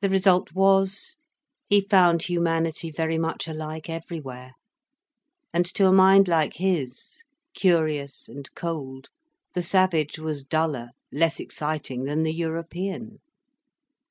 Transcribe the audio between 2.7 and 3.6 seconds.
very much